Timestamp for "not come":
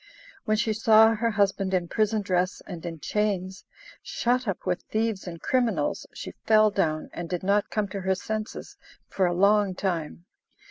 7.43-7.87